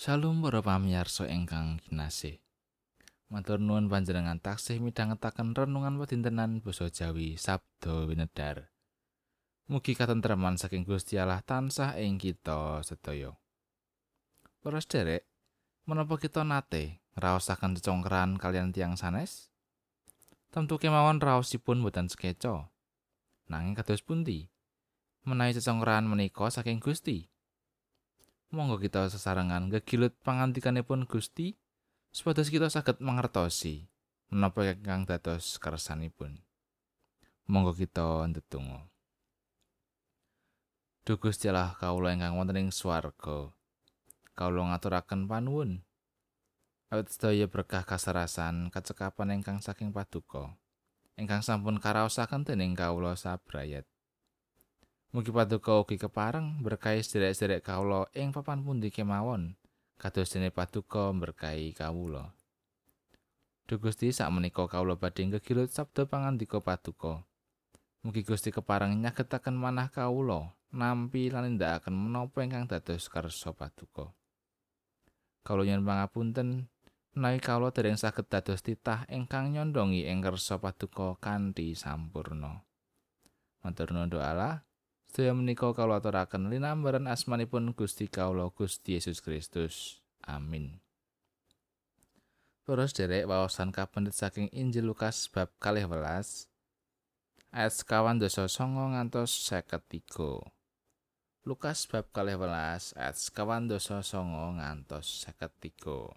[0.00, 2.40] Shalom para pamirsa ingkang kinasih.
[3.28, 8.72] Matur nuwun panjenengan taksih midhangetaken renungan wedintenan basa Jawi Sabda Winedar.
[9.68, 13.36] Mugi katentreman saking Gusti Allah tansah ing kita sedaya.
[14.64, 15.28] Para sederek,
[15.84, 19.52] menapa kita nate ngraosaken cecongkran kalian tiang sanes?
[20.48, 22.72] Tentu kemawon raosipun boten sekeca.
[23.52, 24.48] Nanging kados pundi?
[25.28, 27.28] Menawi cecongkran menika saking Gusti.
[28.50, 31.54] Monggo kita sesarengan gegilut pangantikanipun Gusti
[32.10, 33.86] supados kita saged mangertosi
[34.26, 36.42] menapa ingkang dados kersanipun.
[37.46, 38.90] Monggo kita ndedonga.
[41.06, 43.54] Duh Gusti Allah kawula ingkang wonten ing swarga.
[44.34, 45.86] Kawula ngaturaken panuwun.
[46.90, 50.58] Awit sedaya berkah kasarasan kacekapan ingkang saking paduka.
[51.14, 53.86] Ingkang sampun karaosaken dening kawula sabrayat.
[55.10, 59.58] Mugi paduka ugi kepareng berkahi sederek-sederek kawula ing papan pundi kemawon
[59.98, 62.30] kados dene paduka berkahi kawula.
[63.66, 67.26] Duh Gusti sakmenika kawula badhe gegilut sabda pangandika paduka.
[68.06, 74.14] Mugi Gusti kepareng nyagetaken manah kawula nampi lan nindakaken menapa ingkang dados kersa paduka.
[75.42, 76.70] Kawula nyuwun pangapunten
[77.18, 82.62] menawi kawula dereng saged dados titah ingkang nyondongi ing kersa paduka kanthi sampurna.
[83.66, 84.69] Matur nuwun Allah.
[85.10, 89.98] Sedaya menika kawula aturaken linambaran asmanipun Gusti kawula Gusti Yesus Kristus.
[90.22, 90.78] Amin.
[92.62, 96.46] Para sederek wawasan kapendet saking Injil Lukas bab 12
[97.50, 100.46] ayat sekawan dosa songo ngantos seket tiga.
[101.42, 106.14] Lukas bab 12 ayat sekawan dosa songo ngantos seket tiga.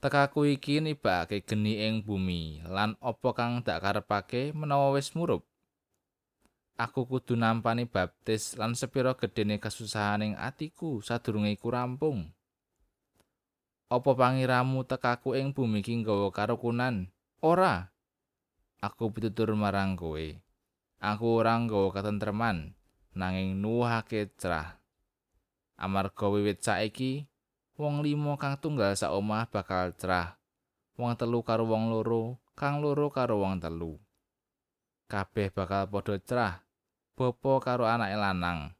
[0.00, 5.51] Tekaku iki nibake geni ing bumi lan apa kang dak karepake menawa wis murup
[6.76, 12.32] aku kudu nampani baptis lan sepira gedene kasusahaning atiku sadurunge iku rampung.
[13.92, 17.12] Apa pangiramu tekaku ing bumi ki nggawa karukunan?
[17.44, 17.92] Ora.
[18.80, 20.40] Aku pitutur marang kowe.
[20.96, 22.72] Aku ora nggawa katentreman,
[23.12, 24.80] nanging nuwuhake cerah.
[25.76, 27.28] Amarga wiwit saiki
[27.76, 30.40] wong limo kang tunggal sak omah bakal cerah.
[30.96, 33.98] Wong telu karo wong loro, kang loro karo wong telu.
[35.12, 36.54] Kabeh bakal padha cerah.
[37.12, 38.72] Bapa karo anake lanang.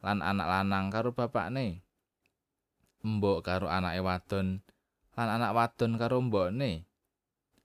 [0.00, 1.84] Lan anak lanang karo bapakne.
[3.04, 4.64] Mbok karo anake wadon.
[5.12, 6.88] Lan anak wadon karo mbokne.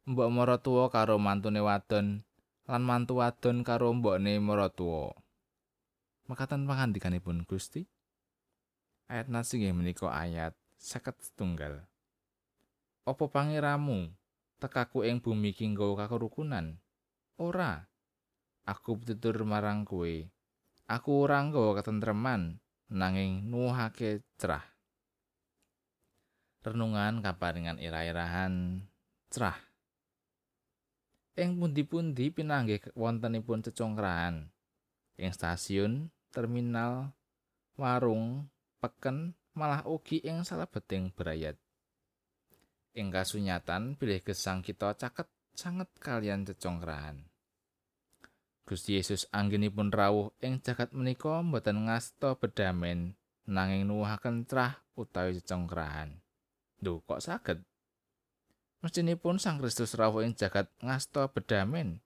[0.03, 2.27] Mbok maratuwa karo mantune wadon.
[2.67, 5.15] Lan mantu wadon karo mbokne maratuwa
[6.25, 7.85] makatan pangandikanipun Gusti.
[9.05, 11.85] Ayat nasi nggih menika ayat seket setunggal.
[13.05, 14.09] Opo pangiramu
[14.57, 16.81] tekaku ing bumi ki nggawa kakerukunan
[17.35, 17.83] ora
[18.65, 20.15] aku pitutur marang kowe.
[20.85, 22.61] Aku ora nggawa katentreman
[22.93, 24.63] nanging nuwuhake cerah.
[26.61, 28.85] Renungan kaparingan ira-irahan
[29.29, 29.57] cerah.
[31.35, 34.47] Ing pundi-pundi pinanggih wontenipun cecongkrahan.
[35.19, 37.11] Ing stasiun terminal
[37.75, 38.47] warung
[38.79, 41.59] peken malah ugi ing salebeting berayat.
[42.95, 47.23] Ing kasunyatan bilih gesang kita caket sanget kalian cecongkrahan.
[48.65, 53.13] Gusti Yesus anggenipun rawuh ing jagat menika mboten ngasta bedamen
[53.45, 56.17] nanging nuwuhaken trah utawi cecongkrahan.
[56.81, 57.61] Duh, kok saged?
[58.81, 62.01] Mestinipun Sang Kristus rawuh ing jagat ngasta bedamen.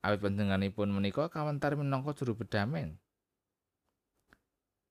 [0.00, 3.00] Awit panjenenganipun menika kawentar minangka juru bedamen.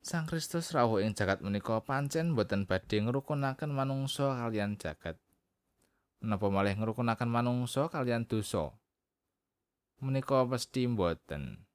[0.06, 5.18] Sang Kristus rawuh ing jagat menika pancen boten badhe ngrukunaken manungsa kalian jagat.
[6.24, 8.72] Menapa malih ngrukunaken manungsa kalian dosa?
[10.00, 11.66] Menika mesti mboten.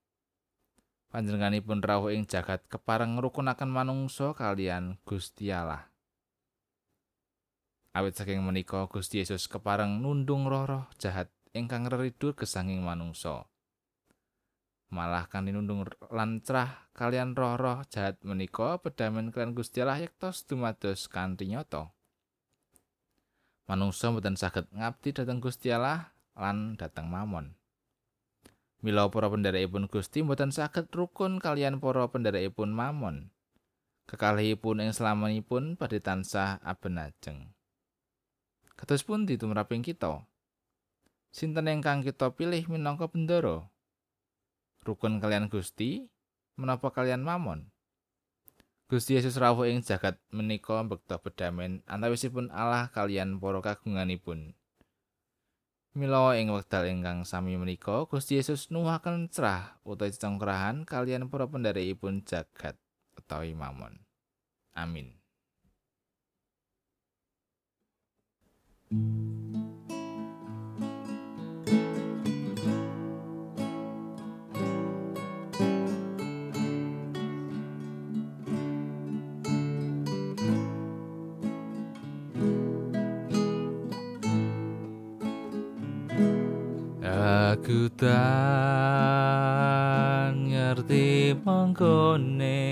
[1.11, 5.91] Panjenenganipun rawuh ing jagat kepareng ngrukunaken manungsa kalian Gusti Allah.
[7.91, 13.51] Awit saking menika Gusti Yesus kepareng nundung roh-roh jahat ingkang reridur gesanging manungsa.
[14.95, 21.51] Malah kan nundung lancrah kalian roh-roh jahat menika pedamen kalian Gusti Allah yektos dumados kanthi
[21.51, 21.91] nyata
[23.71, 27.55] manungsa mboten saged ngabdi dhateng Gusti Allah lan dhateng mamon.
[28.83, 33.31] Mila para pendherekipun Gusti mboten saged rukun kalian para pendherekipun mamon.
[34.11, 37.55] Kekalihipun ing selamanipun badhe tansah abenajeng.
[38.75, 40.27] Kados pun ditumraping kita.
[41.31, 43.71] Sinten ingkang kita pilih minangka bendoro?
[44.83, 46.11] Rukun kalian Gusti
[46.59, 47.70] menapa kalian mamon?
[48.91, 54.59] Gusti Yesus rawuh ing jagat menika mbekta bedamen antawisipun Allah kalian para kagunganipun.
[55.95, 62.27] Mila ing wekdal ingkang sami menika Gusti Yesus nuwaken cerah utawi cengkrahan kalian para pendhèrèkipun
[62.27, 62.75] jagat
[63.15, 64.03] utawi mamon.
[64.75, 65.15] Amin.
[87.71, 88.11] Aku tak
[90.35, 92.67] ngerti mangkone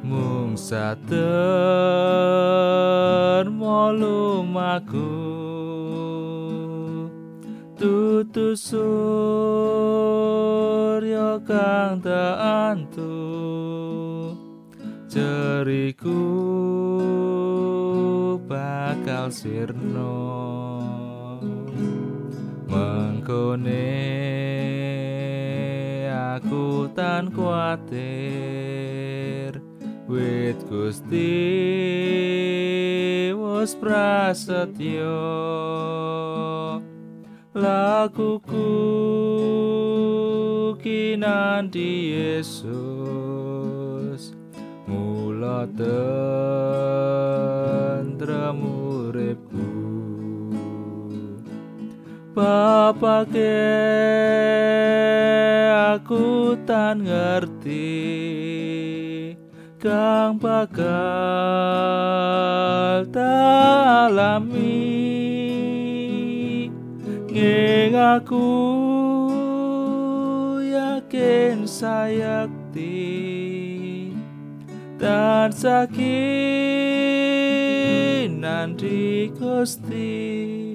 [0.00, 1.12] mung sater
[3.44, 5.12] molum aku.
[7.76, 8.88] Tutu surya
[11.44, 12.00] kang
[12.40, 13.20] antu.
[15.12, 16.24] Ceriku
[18.48, 20.69] bakal sirno
[23.30, 23.86] mengkone
[26.34, 28.02] aku tan kuatir.
[30.10, 31.38] Wit gusti
[33.30, 35.22] wis prasetyo.
[37.54, 38.74] Lakuku
[40.82, 42.74] kinanti Yesus.
[44.90, 46.18] Mula tentrem
[52.40, 53.60] Bapake
[55.92, 58.00] aku tan ngerti.
[59.76, 60.80] Kang bakal
[63.12, 64.72] talami
[67.28, 68.48] nging aku
[70.64, 73.20] yakin sayakti.
[74.96, 76.00] Dan sakit
[78.32, 80.69] nanti gusti